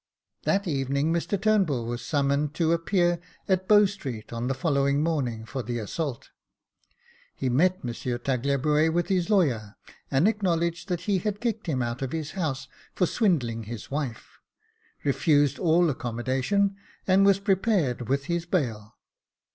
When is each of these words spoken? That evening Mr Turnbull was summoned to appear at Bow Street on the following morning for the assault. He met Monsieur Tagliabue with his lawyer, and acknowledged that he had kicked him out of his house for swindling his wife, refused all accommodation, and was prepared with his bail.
That 0.45 0.67
evening 0.67 1.13
Mr 1.13 1.39
Turnbull 1.39 1.85
was 1.85 2.03
summoned 2.03 2.55
to 2.55 2.71
appear 2.73 3.19
at 3.47 3.67
Bow 3.67 3.85
Street 3.85 4.33
on 4.33 4.47
the 4.47 4.55
following 4.55 5.03
morning 5.03 5.45
for 5.45 5.61
the 5.61 5.77
assault. 5.77 6.31
He 7.35 7.49
met 7.49 7.83
Monsieur 7.83 8.17
Tagliabue 8.17 8.91
with 8.91 9.09
his 9.09 9.29
lawyer, 9.29 9.75
and 10.09 10.27
acknowledged 10.27 10.87
that 10.87 11.01
he 11.01 11.19
had 11.19 11.39
kicked 11.39 11.67
him 11.67 11.83
out 11.83 12.01
of 12.01 12.13
his 12.13 12.31
house 12.31 12.67
for 12.95 13.05
swindling 13.05 13.65
his 13.65 13.91
wife, 13.91 14.39
refused 15.03 15.59
all 15.59 15.87
accommodation, 15.87 16.77
and 17.05 17.23
was 17.23 17.37
prepared 17.39 18.09
with 18.09 18.25
his 18.25 18.47
bail. 18.47 18.95